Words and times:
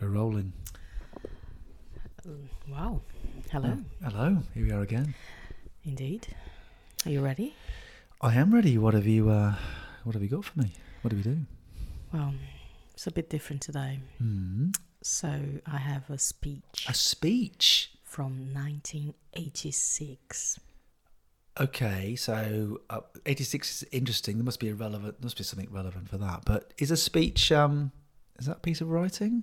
We're 0.00 0.08
rolling. 0.08 0.52
Wow. 2.68 3.00
Hello. 3.50 3.78
Hello, 4.02 4.38
here 4.54 4.64
we 4.66 4.72
are 4.72 4.82
again. 4.82 5.14
Indeed. 5.84 6.26
Are 7.06 7.10
you 7.10 7.20
ready? 7.20 7.54
I 8.20 8.34
am 8.34 8.52
ready. 8.54 8.76
What 8.78 8.94
have 8.94 9.06
you? 9.06 9.30
Uh, 9.30 9.54
what 10.04 10.14
have 10.14 10.22
you 10.22 10.28
got 10.28 10.44
for 10.44 10.58
me? 10.60 10.72
What 11.02 11.10
do 11.10 11.16
we 11.16 11.22
do? 11.22 11.38
Well, 12.12 12.34
it's 12.92 13.06
a 13.06 13.10
bit 13.10 13.30
different 13.30 13.62
today. 13.62 14.00
Hmm. 14.18 14.68
So 15.02 15.40
I 15.66 15.78
have 15.78 16.10
a 16.10 16.18
speech 16.18 16.84
A 16.88 16.94
speech. 16.94 17.92
from 18.04 18.52
1986. 18.52 20.58
Okay, 21.60 22.14
so 22.16 22.80
uh, 22.90 23.00
eighty-six 23.26 23.82
is 23.82 23.88
interesting. 23.90 24.36
There 24.36 24.44
must 24.44 24.60
be 24.60 24.68
a 24.68 24.74
relevant. 24.74 25.18
There 25.20 25.26
must 25.26 25.38
be 25.38 25.44
something 25.44 25.68
relevant 25.72 26.08
for 26.08 26.16
that. 26.18 26.42
But 26.44 26.72
is 26.78 26.90
a 26.92 26.96
speech? 26.96 27.50
Um, 27.50 27.90
is 28.38 28.46
that 28.46 28.58
a 28.58 28.60
piece 28.60 28.80
of 28.80 28.90
writing? 28.90 29.42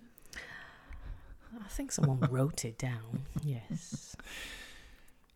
I 1.65 1.67
think 1.67 1.91
someone 1.91 2.19
wrote 2.31 2.63
it 2.63 2.77
down. 2.77 3.23
Yes. 3.43 4.15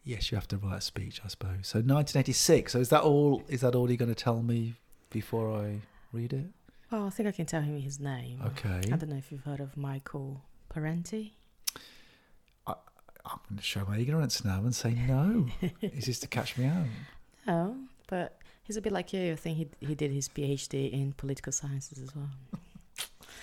Yes, 0.03 0.31
you 0.31 0.35
have 0.35 0.47
to 0.49 0.57
write 0.57 0.77
a 0.77 0.81
speech, 0.81 1.21
I 1.25 1.27
suppose. 1.27 1.67
So 1.67 1.79
1986. 1.79 2.71
So 2.73 2.79
is 2.79 2.89
that 2.89 3.01
all? 3.01 3.43
Is 3.47 3.61
that 3.61 3.75
all 3.75 3.89
you're 3.89 3.97
going 3.97 4.13
to 4.13 4.15
tell 4.15 4.41
me 4.41 4.75
before 5.09 5.51
I 5.51 5.81
read 6.13 6.34
it? 6.34 6.45
Well, 6.91 7.05
I 7.05 7.09
think 7.09 7.27
I 7.27 7.31
can 7.31 7.45
tell 7.45 7.61
him 7.61 7.79
his 7.79 7.99
name. 7.99 8.41
Okay. 8.45 8.81
I 8.91 8.95
don't 8.95 9.09
know 9.09 9.17
if 9.17 9.31
you've 9.31 9.43
heard 9.43 9.59
of 9.59 9.75
Michael 9.77 10.41
Parenti. 10.70 11.34
I'm 13.25 13.39
going 13.48 13.57
to 13.57 13.63
show 13.63 13.85
my 13.87 13.98
ignorance 13.99 14.43
now 14.43 14.59
and 14.59 14.73
say 14.73 14.93
no. 14.93 15.48
is 15.81 16.05
this 16.05 16.20
to 16.20 16.27
catch 16.27 16.57
me 16.57 16.65
out? 16.65 16.85
Oh, 17.48 17.75
but 18.07 18.39
he's 18.63 18.77
a 18.77 18.81
bit 18.81 18.91
like 18.93 19.13
you. 19.13 19.34
I 19.34 19.35
think 19.35 19.57
he 19.57 19.67
he 19.85 19.95
did 19.95 20.11
his 20.11 20.29
PhD 20.29 20.91
in 20.91 21.13
political 21.13 21.51
sciences 21.51 21.99
as 21.99 22.15
well. 22.15 22.29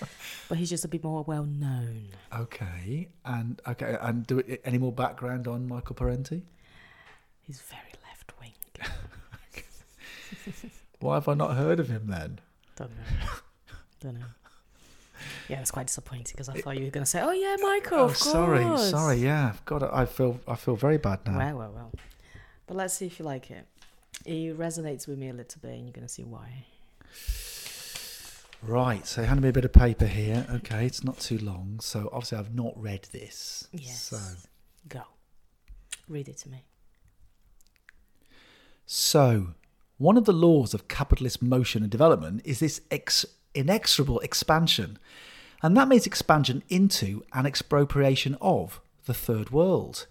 but 0.48 0.58
he's 0.58 0.70
just 0.70 0.84
a 0.84 0.88
bit 0.88 1.02
more 1.04 1.22
well 1.22 1.44
known. 1.44 2.08
Okay, 2.34 3.08
and 3.24 3.60
okay, 3.66 3.96
and 4.00 4.26
do 4.26 4.38
it, 4.40 4.60
any 4.64 4.78
more 4.78 4.92
background 4.92 5.46
on 5.48 5.66
Michael 5.68 5.94
Parenti? 5.94 6.42
He's 7.42 7.60
very 7.60 7.92
left 8.08 8.32
wing. 8.40 8.52
Why 11.00 11.14
have 11.14 11.28
I 11.28 11.34
not 11.34 11.56
heard 11.56 11.78
of 11.80 11.88
him 11.88 12.06
then? 12.08 12.40
Don't 12.76 12.90
know. 12.90 13.30
Don't 14.00 14.14
know. 14.20 14.26
Yeah, 15.48 15.60
it's 15.60 15.70
quite 15.70 15.86
disappointing 15.86 16.34
because 16.36 16.48
I 16.48 16.60
thought 16.60 16.76
you 16.76 16.84
were 16.84 16.90
going 16.90 17.04
to 17.04 17.10
say, 17.10 17.20
"Oh 17.22 17.30
yeah, 17.32 17.56
Michael." 17.60 17.98
oh, 18.00 18.04
of 18.04 18.16
sorry, 18.16 18.64
course." 18.64 18.90
sorry. 18.90 19.16
Yeah, 19.16 19.54
God, 19.64 19.82
I 19.82 20.04
feel 20.04 20.38
I 20.46 20.56
feel 20.56 20.76
very 20.76 20.98
bad 20.98 21.20
now. 21.24 21.38
Well, 21.38 21.56
well, 21.56 21.72
well. 21.74 21.92
But 22.66 22.76
let's 22.76 22.94
see 22.94 23.06
if 23.06 23.18
you 23.18 23.24
like 23.24 23.50
it. 23.50 23.66
It 24.24 24.58
resonates 24.58 25.08
with 25.08 25.18
me 25.18 25.28
a 25.30 25.32
little 25.32 25.60
bit, 25.62 25.70
and 25.72 25.84
you're 25.84 25.92
going 25.92 26.06
to 26.06 26.12
see 26.12 26.24
why. 26.24 26.66
Right, 28.62 29.06
so 29.06 29.22
hand 29.22 29.42
me 29.42 29.48
a 29.48 29.52
bit 29.52 29.64
of 29.64 29.72
paper 29.72 30.06
here. 30.06 30.46
Okay, 30.50 30.86
it's 30.86 31.04
not 31.04 31.18
too 31.20 31.38
long. 31.38 31.78
So 31.80 32.08
obviously 32.12 32.38
I've 32.38 32.54
not 32.54 32.72
read 32.80 33.06
this. 33.12 33.68
Yes. 33.72 34.02
So 34.02 34.18
Go. 34.88 35.02
Read 36.08 36.28
it 36.28 36.36
to 36.38 36.48
me. 36.48 36.64
So, 38.84 39.54
one 39.98 40.16
of 40.16 40.26
the 40.26 40.32
laws 40.32 40.74
of 40.74 40.86
capitalist 40.86 41.42
motion 41.42 41.82
and 41.82 41.90
development 41.90 42.42
is 42.44 42.60
this 42.60 42.80
ex- 42.90 43.26
inexorable 43.54 44.20
expansion. 44.20 44.98
And 45.62 45.76
that 45.76 45.88
means 45.88 46.06
expansion 46.06 46.62
into 46.68 47.24
and 47.32 47.46
expropriation 47.46 48.36
of 48.40 48.80
the 49.06 49.14
third 49.14 49.50
world. 49.50 50.06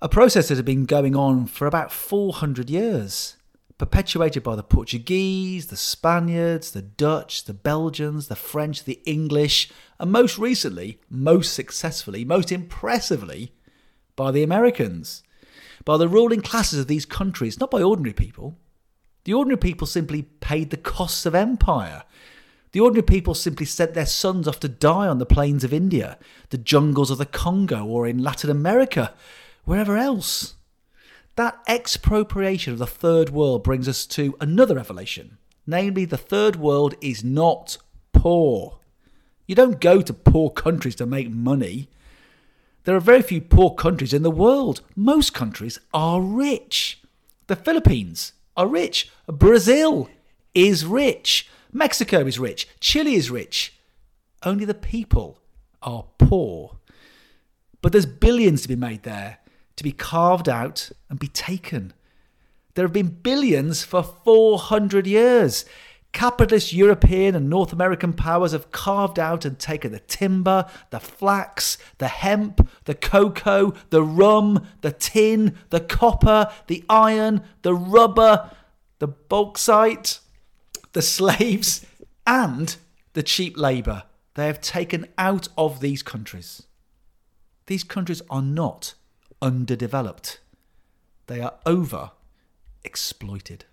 A 0.00 0.08
process 0.08 0.48
that 0.48 0.56
had 0.56 0.64
been 0.64 0.84
going 0.84 1.14
on 1.14 1.46
for 1.46 1.66
about 1.66 1.92
400 1.92 2.68
years, 2.68 3.36
perpetuated 3.82 4.44
by 4.44 4.54
the 4.54 4.62
Portuguese, 4.62 5.66
the 5.66 5.76
Spaniards, 5.76 6.70
the 6.70 6.82
Dutch, 6.82 7.46
the 7.46 7.52
Belgians, 7.52 8.28
the 8.28 8.36
French, 8.36 8.84
the 8.84 9.00
English, 9.04 9.72
and 9.98 10.12
most 10.12 10.38
recently, 10.38 11.00
most 11.10 11.52
successfully, 11.52 12.24
most 12.24 12.52
impressively, 12.52 13.52
by 14.14 14.30
the 14.30 14.44
Americans 14.44 15.24
by 15.84 15.96
the 15.96 16.06
ruling 16.06 16.40
classes 16.40 16.78
of 16.78 16.86
these 16.86 17.04
countries, 17.04 17.58
not 17.58 17.72
by 17.72 17.82
ordinary 17.82 18.12
people. 18.12 18.56
The 19.24 19.34
ordinary 19.34 19.58
people 19.58 19.88
simply 19.88 20.22
paid 20.22 20.70
the 20.70 20.76
costs 20.76 21.26
of 21.26 21.34
empire. 21.34 22.04
The 22.70 22.78
ordinary 22.78 23.02
people 23.02 23.34
simply 23.34 23.66
sent 23.66 23.94
their 23.94 24.06
sons 24.06 24.46
off 24.46 24.60
to 24.60 24.68
die 24.68 25.08
on 25.08 25.18
the 25.18 25.26
plains 25.26 25.64
of 25.64 25.72
India, 25.72 26.20
the 26.50 26.56
jungles 26.56 27.10
of 27.10 27.18
the 27.18 27.26
Congo, 27.26 27.84
or 27.84 28.06
in 28.06 28.22
Latin 28.22 28.48
America, 28.48 29.12
wherever 29.64 29.96
else. 29.96 30.54
That 31.36 31.58
expropriation 31.66 32.72
of 32.72 32.78
the 32.78 32.86
third 32.86 33.30
world 33.30 33.64
brings 33.64 33.88
us 33.88 34.06
to 34.06 34.36
another 34.40 34.76
revelation 34.76 35.38
namely, 35.66 36.04
the 36.04 36.16
third 36.16 36.56
world 36.56 36.94
is 37.00 37.22
not 37.22 37.78
poor. 38.12 38.78
You 39.46 39.54
don't 39.54 39.80
go 39.80 40.00
to 40.00 40.12
poor 40.12 40.50
countries 40.50 40.94
to 40.96 41.06
make 41.06 41.30
money. 41.30 41.88
There 42.84 42.96
are 42.96 43.00
very 43.00 43.22
few 43.22 43.40
poor 43.40 43.74
countries 43.74 44.12
in 44.12 44.22
the 44.22 44.30
world. 44.30 44.80
Most 44.96 45.34
countries 45.34 45.78
are 45.92 46.20
rich. 46.20 47.00
The 47.46 47.56
Philippines 47.56 48.32
are 48.56 48.66
rich. 48.66 49.10
Brazil 49.26 50.08
is 50.54 50.84
rich. 50.84 51.48
Mexico 51.72 52.20
is 52.20 52.38
rich. 52.38 52.68
Chile 52.80 53.14
is 53.14 53.30
rich. 53.30 53.78
Only 54.42 54.64
the 54.64 54.74
people 54.74 55.38
are 55.82 56.04
poor. 56.18 56.76
But 57.80 57.92
there's 57.92 58.06
billions 58.06 58.62
to 58.62 58.68
be 58.68 58.76
made 58.76 59.02
there, 59.02 59.38
to 59.82 59.88
be 59.88 59.92
carved 59.92 60.48
out 60.48 60.92
and 61.10 61.18
be 61.18 61.26
taken. 61.26 61.92
There 62.74 62.84
have 62.84 62.92
been 62.92 63.18
billions 63.22 63.82
for 63.82 64.02
400 64.02 65.06
years. 65.06 65.64
Capitalist 66.12 66.72
European 66.72 67.34
and 67.34 67.50
North 67.50 67.72
American 67.72 68.12
powers 68.12 68.52
have 68.52 68.70
carved 68.70 69.18
out 69.18 69.44
and 69.44 69.58
taken 69.58 69.90
the 69.90 69.98
timber, 69.98 70.66
the 70.90 71.00
flax, 71.00 71.78
the 71.98 72.08
hemp, 72.08 72.68
the 72.84 72.94
cocoa, 72.94 73.74
the 73.90 74.02
rum, 74.02 74.66
the 74.82 74.92
tin, 74.92 75.56
the 75.70 75.80
copper, 75.80 76.52
the 76.68 76.84
iron, 76.88 77.42
the 77.62 77.74
rubber, 77.74 78.50
the 79.00 79.08
bauxite, 79.08 80.20
the 80.92 81.02
slaves, 81.02 81.84
and 82.26 82.76
the 83.14 83.22
cheap 83.22 83.58
labour 83.58 84.04
they 84.34 84.46
have 84.46 84.60
taken 84.60 85.06
out 85.18 85.48
of 85.58 85.80
these 85.80 86.02
countries. 86.02 86.62
These 87.66 87.84
countries 87.84 88.22
are 88.30 88.42
not 88.42 88.94
underdeveloped, 89.42 90.40
they 91.26 91.40
are 91.40 91.54
over 91.66 92.12
exploited. 92.84 93.66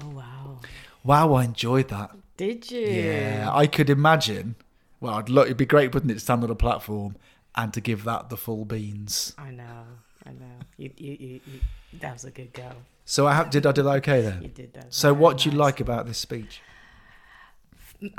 Oh 0.00 0.08
wow! 0.10 0.60
Wow, 1.04 1.34
I 1.34 1.44
enjoyed 1.44 1.88
that. 1.88 2.12
Did 2.36 2.70
you? 2.70 2.80
Yeah, 2.80 3.50
I 3.52 3.66
could 3.66 3.90
imagine. 3.90 4.54
Well, 5.00 5.14
I'd 5.14 5.28
look, 5.28 5.46
it'd 5.46 5.56
be 5.56 5.66
great, 5.66 5.92
wouldn't 5.92 6.10
it, 6.10 6.14
to 6.14 6.20
stand 6.20 6.44
on 6.44 6.50
a 6.50 6.54
platform 6.54 7.16
and 7.56 7.72
to 7.74 7.80
give 7.80 8.04
that 8.04 8.28
the 8.30 8.36
full 8.36 8.64
beans. 8.64 9.34
I 9.36 9.50
know. 9.50 9.84
I 10.26 10.30
know. 10.30 10.58
You, 10.76 10.90
you, 10.96 11.16
you, 11.18 11.40
you 11.46 11.60
that 12.00 12.12
was 12.12 12.24
a 12.24 12.30
good 12.30 12.52
go. 12.52 12.70
So, 13.04 13.26
I 13.26 13.34
have, 13.34 13.50
did 13.50 13.66
I 13.66 13.72
do 13.72 13.82
that 13.82 13.96
okay 13.96 14.18
You 14.18 14.30
then? 14.30 14.52
did 14.54 14.74
that. 14.74 14.94
So, 14.94 15.12
what 15.12 15.38
do 15.38 15.50
you 15.50 15.56
like 15.56 15.80
about 15.80 16.06
this 16.06 16.18
speech? 16.18 16.60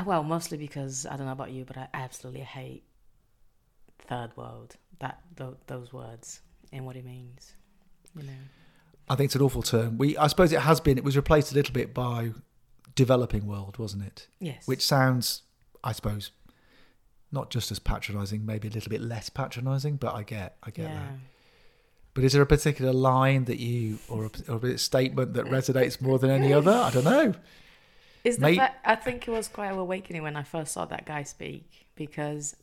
Well, 0.06 0.24
mostly 0.24 0.58
because 0.58 1.06
I 1.06 1.16
don't 1.16 1.28
know 1.28 1.32
about 1.32 1.52
you, 1.52 1.64
but 1.64 1.78
I 1.78 1.88
absolutely 1.94 2.42
hate 2.42 2.84
third 4.01 4.35
world. 4.35 4.75
That 5.00 5.19
tho- 5.35 5.57
those 5.67 5.91
words 5.91 6.41
and 6.72 6.85
what 6.85 6.95
it 6.95 7.06
means. 7.06 7.53
You 8.16 8.23
know. 8.23 8.34
I 9.09 9.16
think 9.16 9.25
it's 9.25 9.35
an 9.35 9.41
awful 9.41 9.63
term. 9.63 9.97
We, 9.97 10.17
I 10.17 10.28
suppose 10.28 10.51
it 10.53 10.62
has 10.62 10.79
been. 10.79 10.97
It 10.97 11.03
was 11.03 11.16
replaced 11.16 11.51
a 11.51 11.56
little 11.56 11.73
bit 11.73 11.94
by 11.94 12.31
developing 12.95 13.47
world, 13.47 13.78
wasn't 13.78 14.03
it? 14.03 14.28
Yes. 14.40 14.67
Which 14.67 14.85
sounds, 14.85 15.44
I 15.84 15.91
suppose, 15.91 16.31
not 17.31 17.50
just 17.50 17.72
as 17.72 17.79
patronising, 17.79 18.45
maybe 18.45 18.67
a 18.67 18.72
little 18.72 18.90
bit 18.90 19.01
less 19.01 19.29
patronising. 19.29 19.97
But 19.97 20.16
I 20.16 20.23
get, 20.23 20.57
I 20.63 20.72
get 20.72 20.90
yeah. 20.90 20.94
that. 20.94 21.13
But 22.13 22.23
is 22.25 22.34
there 22.34 22.41
a 22.41 22.45
particular 22.45 22.91
line 22.94 23.45
that 23.45 23.59
you, 23.59 24.00
or 24.09 24.25
a, 24.25 24.51
or 24.51 24.66
a 24.66 24.78
statement 24.78 25.34
that 25.34 25.45
resonates 25.45 26.01
more 26.01 26.19
than 26.19 26.29
any 26.29 26.51
other? 26.53 26.72
I 26.72 26.91
don't 26.91 27.06
know. 27.06 27.34
Is 28.23 28.35
the 28.35 28.41
Mate- 28.41 28.57
fact, 28.57 28.85
I 28.85 28.95
think 28.95 29.28
it 29.28 29.31
was 29.31 29.47
quite 29.47 29.69
awakening 29.69 30.22
when 30.22 30.35
I 30.35 30.44
first 30.44 30.73
saw 30.73 30.85
that 30.85 31.06
guy 31.06 31.23
speak 31.23 31.88
because 31.95 32.56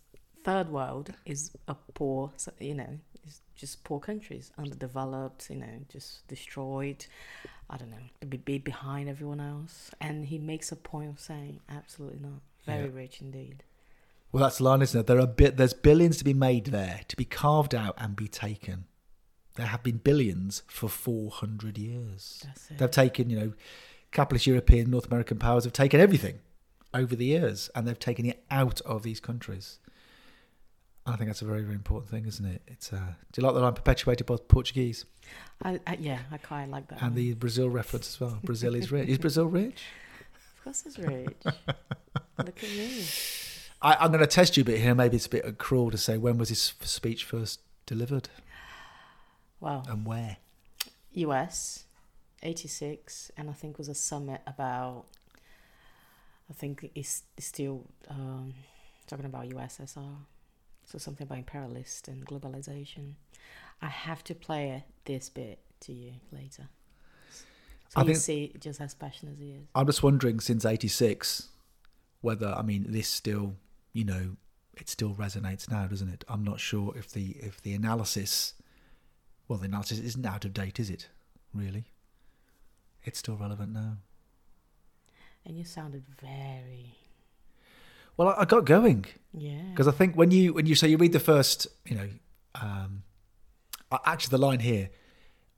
third 0.48 0.70
world 0.70 1.12
is 1.26 1.50
a 1.68 1.74
poor, 1.94 2.32
you 2.58 2.74
know, 2.74 2.98
it's 3.24 3.42
just 3.54 3.84
poor 3.84 4.00
countries, 4.00 4.50
underdeveloped, 4.56 5.50
you 5.50 5.56
know, 5.56 5.66
just 5.90 6.26
destroyed. 6.26 7.04
I 7.68 7.76
don't 7.76 7.90
know, 7.90 8.06
to 8.22 8.26
be, 8.26 8.38
be 8.38 8.56
behind 8.56 9.10
everyone 9.10 9.40
else. 9.40 9.90
And 10.00 10.24
he 10.24 10.38
makes 10.38 10.72
a 10.72 10.76
point 10.76 11.10
of 11.10 11.20
saying, 11.20 11.60
absolutely 11.68 12.20
not. 12.20 12.40
Very 12.64 12.84
Yeah. 12.88 12.94
rich 12.94 13.20
indeed. 13.20 13.62
Well, 14.32 14.42
that's 14.42 14.56
the 14.58 14.64
line, 14.64 14.80
isn't 14.80 14.98
it? 14.98 15.06
There 15.06 15.20
are 15.20 15.26
bit, 15.26 15.58
there's 15.58 15.74
billions 15.74 16.16
to 16.18 16.24
be 16.24 16.32
made 16.34 16.66
there, 16.66 17.00
to 17.08 17.16
be 17.16 17.26
carved 17.26 17.74
out 17.74 17.94
and 17.98 18.16
be 18.16 18.28
taken. 18.28 18.84
There 19.56 19.66
have 19.66 19.82
been 19.82 19.98
billions 19.98 20.62
for 20.66 20.88
400 20.88 21.76
years. 21.76 22.42
That's 22.46 22.70
it. 22.70 22.78
They've 22.78 22.90
taken, 22.90 23.28
you 23.28 23.38
know, 23.38 23.52
capitalist 24.12 24.46
European, 24.46 24.90
North 24.90 25.06
American 25.08 25.38
powers 25.38 25.64
have 25.64 25.72
taken 25.74 26.00
everything 26.00 26.38
over 26.94 27.14
the 27.14 27.26
years 27.26 27.68
and 27.74 27.86
they've 27.86 27.98
taken 27.98 28.24
it 28.24 28.42
out 28.50 28.80
of 28.82 29.02
these 29.02 29.20
countries. 29.20 29.78
I 31.08 31.16
think 31.16 31.28
that's 31.28 31.42
a 31.42 31.46
very, 31.46 31.62
very 31.62 31.74
important 31.74 32.10
thing, 32.10 32.26
isn't 32.26 32.44
it? 32.44 32.62
It's 32.66 32.92
uh, 32.92 32.96
do 33.32 33.40
you 33.40 33.46
like 33.46 33.54
the 33.54 33.60
line 33.60 33.72
perpetuated 33.74 34.26
by 34.26 34.36
Portuguese 34.36 35.04
I, 35.62 35.80
I, 35.86 35.96
yeah, 36.00 36.18
I 36.30 36.38
quite 36.38 36.66
like 36.66 36.88
that. 36.88 37.00
and 37.00 37.10
one. 37.10 37.14
the 37.14 37.34
Brazil 37.34 37.68
reference 37.70 38.08
as 38.14 38.20
well? 38.20 38.38
Brazil 38.44 38.74
is 38.74 38.90
rich. 38.92 39.08
Is 39.08 39.18
Brazil 39.18 39.46
rich? 39.46 39.82
Of 40.58 40.64
course, 40.64 40.84
it's 40.86 40.98
rich. 40.98 41.36
Look 41.44 42.62
at 42.62 42.70
me. 42.70 43.04
I, 43.80 43.94
I'm 44.00 44.08
going 44.08 44.20
to 44.20 44.26
test 44.26 44.56
you 44.56 44.62
a 44.62 44.64
bit 44.66 44.80
here. 44.80 44.94
Maybe 44.94 45.16
it's 45.16 45.26
a 45.26 45.30
bit 45.30 45.58
cruel 45.58 45.90
to 45.90 45.98
say 45.98 46.18
when 46.18 46.36
was 46.38 46.48
this 46.50 46.74
speech 46.82 47.24
first 47.24 47.60
delivered 47.86 48.28
Wow. 49.60 49.82
and 49.88 50.04
where. 50.06 50.36
US, 51.14 51.84
86, 52.42 53.32
and 53.36 53.48
I 53.50 53.52
think 53.52 53.72
it 53.74 53.78
was 53.78 53.88
a 53.88 53.94
summit 53.94 54.40
about, 54.46 55.04
I 56.50 56.52
think 56.54 56.90
it's, 56.94 57.22
it's 57.36 57.46
still 57.46 57.84
um, 58.08 58.54
talking 59.06 59.24
about 59.24 59.48
USSR. 59.48 60.16
So 60.88 60.98
something 60.98 61.26
about 61.26 61.38
imperialist 61.38 62.08
and 62.08 62.26
globalization. 62.26 63.12
I 63.82 63.88
have 63.88 64.24
to 64.24 64.34
play 64.34 64.84
this 65.04 65.28
bit 65.28 65.60
to 65.80 65.92
you 65.92 66.14
later. 66.32 66.68
So 67.90 68.00
I 68.00 68.04
you 68.04 68.14
see 68.14 68.54
just 68.58 68.80
as 68.80 68.94
passionate 68.94 69.32
as 69.32 69.38
he 69.38 69.50
is. 69.50 69.68
I'm 69.74 69.86
just 69.86 70.02
wondering 70.02 70.40
since 70.40 70.64
'86 70.64 71.48
whether 72.20 72.48
I 72.48 72.62
mean 72.62 72.86
this 72.88 73.08
still, 73.08 73.54
you 73.92 74.04
know, 74.04 74.36
it 74.74 74.88
still 74.88 75.14
resonates 75.14 75.70
now, 75.70 75.86
doesn't 75.86 76.08
it? 76.08 76.24
I'm 76.28 76.42
not 76.42 76.58
sure 76.58 76.96
if 76.96 77.12
the 77.12 77.36
if 77.40 77.60
the 77.62 77.74
analysis, 77.74 78.54
well, 79.46 79.58
the 79.58 79.66
analysis 79.66 79.98
isn't 79.98 80.24
out 80.24 80.44
of 80.44 80.54
date, 80.54 80.80
is 80.80 80.90
it? 80.90 81.08
Really, 81.54 81.84
it's 83.04 83.18
still 83.18 83.36
relevant 83.36 83.72
now. 83.72 83.98
And 85.44 85.56
you 85.56 85.64
sounded 85.64 86.04
very, 86.20 86.96
Well, 88.18 88.28
I, 88.28 88.42
I 88.42 88.44
got 88.44 88.66
going 88.66 89.06
yeah. 89.32 89.62
because 89.70 89.88
I 89.88 89.92
think 89.92 90.14
when 90.16 90.30
you 90.30 90.52
when 90.52 90.66
you 90.66 90.74
say 90.74 90.88
you 90.88 90.98
read 90.98 91.12
the 91.12 91.20
first, 91.20 91.66
you 91.86 91.96
know, 91.96 92.08
um, 92.56 93.04
actually 94.04 94.32
the 94.32 94.44
line 94.44 94.60
here, 94.60 94.90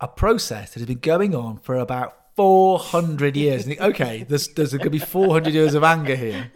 a 0.01 0.07
process 0.07 0.75
that 0.75 0.81
has 0.81 0.87
been 0.87 0.99
going 0.99 1.35
on 1.35 1.59
for 1.59 1.77
about 1.77 2.20
400 2.41 3.37
years. 3.37 3.69
Okay, 3.69 4.25
there's 4.27 4.49
there's 4.49 4.71
going 4.73 4.85
to 4.85 4.89
be 4.91 4.99
400 4.99 5.53
years 5.53 5.75
of 5.75 5.85
anger 5.85 6.17
here. 6.17 6.51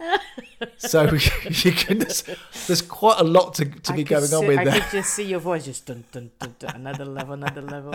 So 0.77 1.03
you 1.49 1.71
can 1.73 1.99
there's, 1.99 2.23
there's 2.65 2.81
quite 2.81 3.19
a 3.19 3.23
lot 3.23 3.53
to, 3.55 3.65
to 3.65 3.93
I 3.93 3.95
be 3.97 4.03
going 4.03 4.23
on 4.23 4.41
see- 4.41 4.47
with 4.47 4.57
I 4.57 4.63
there. 4.63 4.81
could 4.81 4.91
just 4.91 5.13
see 5.13 5.25
your 5.25 5.39
voice 5.39 5.65
just 5.65 5.85
dun, 5.85 6.03
dun, 6.11 6.31
dun, 6.39 6.55
dun, 6.57 6.75
another 6.75 7.05
level, 7.05 7.33
another 7.33 7.61
level. 7.61 7.93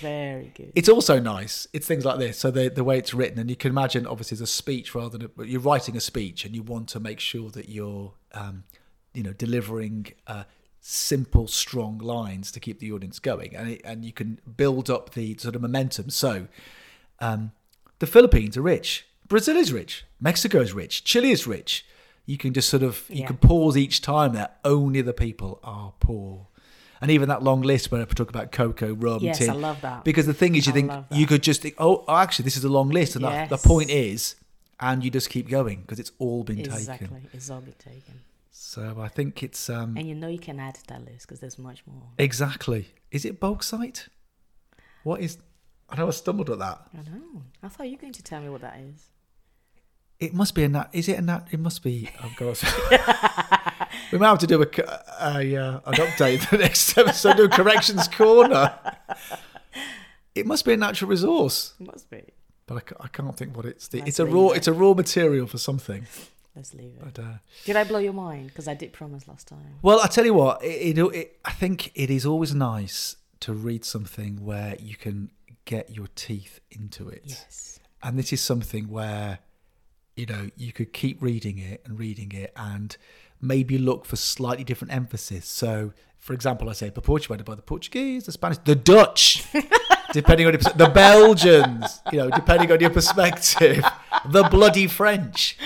Very 0.00 0.52
good. 0.54 0.72
It's 0.74 0.90
also 0.90 1.18
nice. 1.18 1.66
It's 1.72 1.86
things 1.86 2.04
like 2.04 2.18
this. 2.18 2.36
So 2.36 2.50
the 2.50 2.68
the 2.68 2.84
way 2.84 2.98
it's 2.98 3.14
written, 3.14 3.38
and 3.38 3.48
you 3.48 3.56
can 3.56 3.70
imagine, 3.70 4.06
obviously, 4.06 4.36
as 4.36 4.42
a 4.42 4.46
speech 4.46 4.94
rather 4.94 5.16
than 5.16 5.30
a, 5.38 5.44
you're 5.46 5.62
writing 5.62 5.96
a 5.96 6.00
speech, 6.00 6.44
and 6.44 6.54
you 6.54 6.62
want 6.62 6.90
to 6.90 7.00
make 7.00 7.20
sure 7.20 7.48
that 7.50 7.70
you're, 7.70 8.12
um, 8.34 8.64
you 9.14 9.22
know, 9.22 9.32
delivering 9.32 10.12
uh, 10.26 10.44
simple, 10.82 11.48
strong 11.48 11.96
lines 11.96 12.52
to 12.52 12.60
keep 12.60 12.80
the 12.80 12.92
audience 12.92 13.18
going, 13.18 13.56
and 13.56 13.70
it, 13.70 13.80
and 13.82 14.04
you 14.04 14.12
can 14.12 14.40
build 14.58 14.90
up 14.90 15.14
the 15.14 15.38
sort 15.38 15.56
of 15.56 15.62
momentum. 15.62 16.10
So, 16.10 16.48
um, 17.20 17.52
the 17.98 18.06
Philippines 18.06 18.56
are 18.56 18.62
rich, 18.62 19.06
Brazil 19.26 19.56
is 19.56 19.72
rich, 19.72 20.04
Mexico 20.20 20.60
is 20.60 20.72
rich, 20.72 21.04
Chile 21.04 21.30
is 21.30 21.46
rich. 21.46 21.84
You 22.26 22.36
can 22.38 22.52
just 22.52 22.68
sort 22.68 22.82
of 22.82 23.04
you 23.08 23.20
Yeah. 23.20 23.26
can 23.26 23.36
pause 23.38 23.76
each 23.76 24.00
time 24.02 24.32
that 24.34 24.58
only 24.64 25.00
the 25.00 25.12
people 25.14 25.60
are 25.62 25.92
poor. 26.00 26.46
And 27.00 27.10
even 27.10 27.28
that 27.28 27.42
long 27.44 27.62
list 27.62 27.90
where 27.92 28.02
I 28.02 28.04
talk 28.06 28.28
about 28.28 28.50
cocoa, 28.52 28.92
rum, 28.92 29.22
Yes, 29.22 29.38
tin, 29.38 29.50
I 29.50 29.52
love 29.54 29.80
that. 29.82 30.04
because 30.04 30.26
the 30.26 30.34
thing 30.34 30.56
is, 30.56 30.66
you 30.66 30.72
I 30.72 30.74
think 30.74 30.92
you 31.10 31.26
could 31.26 31.42
just 31.44 31.62
think, 31.62 31.76
oh, 31.78 32.04
actually, 32.08 32.42
this 32.44 32.56
is 32.56 32.64
a 32.64 32.68
long 32.68 32.88
list, 32.90 33.14
and 33.16 33.24
that, 33.24 33.48
the 33.48 33.54
Yes. 33.56 33.64
point 33.66 33.90
is, 33.90 34.34
and 34.80 35.04
you 35.04 35.10
just 35.10 35.30
keep 35.30 35.48
going 35.48 35.82
because 35.82 36.00
it's 36.00 36.10
all 36.18 36.42
been 36.44 36.58
Exactly. 36.58 37.06
taken. 37.06 37.16
Exactly, 37.16 37.30
it's 37.32 37.50
all 37.50 37.60
been 37.60 37.74
taken. 37.78 38.20
So 38.50 38.96
I 39.00 39.06
think 39.08 39.42
it's 39.44 39.70
um, 39.70 39.96
And 39.96 40.08
you 40.08 40.14
know 40.16 40.26
you 40.28 40.40
can 40.40 40.58
add 40.58 40.74
to 40.74 40.86
that 40.88 41.04
list 41.04 41.26
because 41.26 41.38
there's 41.40 41.58
much 41.58 41.84
more. 41.86 42.08
exactly. 42.18 42.88
Is 43.12 43.24
it 43.24 43.38
bauxite? 43.38 44.08
What 45.04 45.20
is? 45.20 45.38
I 45.88 45.96
know 45.96 46.08
I 46.08 46.10
stumbled 46.10 46.50
at 46.50 46.58
that. 46.58 46.82
I 46.94 46.98
know. 47.10 47.42
I 47.62 47.68
thought 47.68 47.86
you 47.86 47.92
were 47.96 48.00
going 48.02 48.12
to 48.12 48.22
tell 48.22 48.40
me 48.40 48.48
what 48.48 48.60
that 48.60 48.78
is. 48.80 49.06
It 50.20 50.34
must 50.34 50.54
be 50.54 50.64
a 50.64 50.68
nat. 50.68 50.88
Is 50.92 51.08
it 51.08 51.18
a 51.18 51.22
nat? 51.22 51.46
It 51.50 51.60
must 51.60 51.82
be. 51.82 52.10
Oh 52.22 52.32
god. 52.36 52.58
we 54.12 54.18
might 54.18 54.28
have 54.28 54.38
to 54.40 54.46
do 54.46 54.60
a, 54.62 54.66
a 55.20 55.56
uh, 55.56 55.80
an 55.86 55.94
update 55.94 56.50
the 56.50 56.58
next 56.58 56.96
episode. 56.98 57.36
Do 57.36 57.44
a 57.44 57.48
corrections 57.48 58.08
corner. 58.08 58.74
It 60.34 60.46
must 60.46 60.64
be 60.64 60.72
a 60.72 60.76
natural 60.76 61.10
resource, 61.10 61.74
It 61.80 61.86
must 61.86 62.10
be. 62.10 62.22
but 62.66 62.76
I, 62.76 62.80
ca- 62.80 62.96
I 63.00 63.08
can't 63.08 63.36
think 63.36 63.56
what 63.56 63.64
it's. 63.64 63.88
The, 63.88 63.98
Let's 63.98 64.08
it's 64.10 64.18
a 64.20 64.26
raw. 64.26 64.50
it. 64.50 64.58
It's 64.58 64.68
a 64.68 64.72
raw 64.72 64.92
material 64.94 65.46
for 65.46 65.58
something. 65.58 66.06
Let's 66.54 66.74
leave 66.74 66.92
it. 67.00 67.14
But 67.14 67.22
uh, 67.22 67.32
Did 67.64 67.76
I 67.76 67.84
blow 67.84 67.98
your 68.00 68.12
mind? 68.12 68.48
Because 68.48 68.66
I 68.68 68.74
did 68.74 68.92
promise 68.92 69.26
last 69.28 69.46
time. 69.48 69.76
Well, 69.82 70.00
I 70.00 70.08
tell 70.08 70.24
you 70.24 70.34
what, 70.34 70.62
it, 70.64 70.98
it, 70.98 71.14
it, 71.14 71.38
I 71.44 71.52
think 71.52 71.92
it 71.94 72.10
is 72.10 72.26
always 72.26 72.54
nice 72.54 73.16
to 73.40 73.52
read 73.52 73.84
something 73.84 74.44
where 74.44 74.76
you 74.80 74.96
can 74.96 75.30
get 75.64 75.94
your 75.94 76.08
teeth 76.14 76.60
into 76.70 77.08
it. 77.08 77.22
Yes. 77.24 77.80
And 78.02 78.18
this 78.18 78.32
is 78.32 78.40
something 78.40 78.88
where, 78.88 79.40
you 80.16 80.26
know, 80.26 80.50
you 80.56 80.72
could 80.72 80.92
keep 80.92 81.20
reading 81.20 81.58
it 81.58 81.82
and 81.84 81.98
reading 81.98 82.32
it 82.32 82.52
and 82.56 82.96
maybe 83.40 83.78
look 83.78 84.04
for 84.04 84.16
slightly 84.16 84.64
different 84.64 84.92
emphasis. 84.92 85.46
So, 85.46 85.92
for 86.18 86.32
example, 86.32 86.68
I 86.68 86.72
say 86.72 86.90
perpetuated 86.90 87.46
by 87.46 87.54
the 87.54 87.62
Portuguese, 87.62 88.26
the 88.26 88.32
Spanish, 88.32 88.58
the 88.58 88.74
Dutch, 88.74 89.44
depending 90.12 90.46
on 90.46 90.54
your, 90.54 90.62
the 90.74 90.90
Belgians, 90.92 92.00
you 92.12 92.18
know, 92.18 92.30
depending 92.30 92.70
on 92.72 92.80
your 92.80 92.90
perspective, 92.90 93.84
the 94.26 94.44
bloody 94.44 94.86
French. 94.86 95.56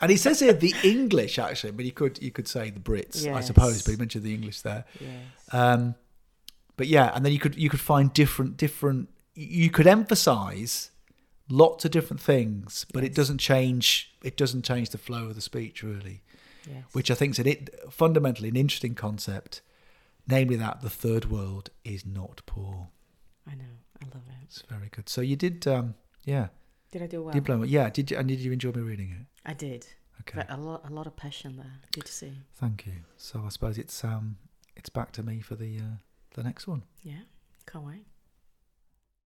And 0.00 0.10
he 0.10 0.16
says 0.18 0.40
here 0.40 0.52
the 0.52 0.74
English 0.82 1.38
actually, 1.38 1.72
but 1.72 1.84
you 1.86 1.92
could 1.92 2.20
you 2.20 2.30
could 2.30 2.46
say 2.46 2.68
the 2.68 2.80
Brits, 2.80 3.26
I 3.26 3.40
suppose, 3.40 3.82
but 3.82 3.92
he 3.92 3.96
mentioned 3.96 4.24
the 4.24 4.34
English 4.34 4.60
there. 4.60 4.84
Yes. 5.00 5.10
Um, 5.50 5.94
but 6.76 6.86
yeah, 6.86 7.12
and 7.14 7.24
then 7.24 7.32
you 7.32 7.38
could 7.38 7.56
you 7.56 7.68
could 7.70 7.80
find 7.80 8.12
different 8.12 8.56
different. 8.56 9.08
You 9.34 9.70
could 9.70 9.86
emphasize 9.86 10.90
lots 11.48 11.84
of 11.84 11.90
different 11.90 12.20
things, 12.20 12.86
but 12.92 13.04
it 13.04 13.14
doesn't 13.14 13.38
change. 13.38 14.12
It 14.22 14.36
doesn't 14.36 14.62
change 14.64 14.90
the 14.90 14.98
flow 14.98 15.26
of 15.28 15.34
the 15.34 15.40
speech 15.40 15.82
really, 15.82 16.22
yes. 16.68 16.84
which 16.92 17.10
I 17.10 17.14
think 17.14 17.32
is 17.32 17.38
an, 17.40 17.46
it, 17.48 17.70
fundamentally 17.90 18.48
an 18.48 18.56
interesting 18.56 18.94
concept. 18.94 19.60
Namely, 20.26 20.56
that 20.56 20.80
the 20.80 20.88
third 20.88 21.30
world 21.30 21.68
is 21.84 22.06
not 22.06 22.40
poor. 22.46 22.88
I 23.46 23.54
know. 23.56 23.74
I 24.00 24.06
love 24.14 24.24
it. 24.26 24.34
It's 24.44 24.62
very 24.62 24.88
good. 24.90 25.06
So 25.08 25.20
you 25.20 25.36
did, 25.36 25.66
um, 25.66 25.96
yeah, 26.24 26.48
Did 26.92 27.02
I 27.02 27.06
do 27.06 27.22
well? 27.22 27.38
blow. 27.40 27.62
Yeah, 27.62 27.90
did 27.90 28.10
you? 28.10 28.16
And 28.16 28.28
did 28.28 28.40
you 28.40 28.50
enjoy 28.52 28.70
me 28.72 28.80
reading 28.80 29.10
it? 29.10 29.26
I 29.44 29.52
did. 29.52 29.86
Okay, 30.20 30.36
But 30.36 30.50
a 30.50 30.56
lot, 30.56 30.88
a 30.88 30.92
lot 30.94 31.06
of 31.06 31.14
passion 31.16 31.56
there. 31.58 31.72
Good 31.92 32.06
to 32.06 32.12
see. 32.12 32.32
thank 32.54 32.86
you. 32.86 32.94
So 33.18 33.42
I 33.44 33.50
suppose 33.50 33.76
it's 33.76 34.02
um, 34.02 34.36
it's 34.76 34.88
back 34.88 35.12
to 35.12 35.22
me 35.22 35.40
for 35.40 35.56
the 35.56 35.76
uh, 35.78 35.96
the 36.34 36.42
next 36.42 36.66
one. 36.66 36.82
Yeah. 37.02 37.22
Can't 37.66 37.84
wait. 37.84 38.04